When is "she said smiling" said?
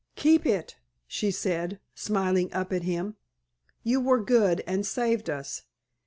1.05-2.51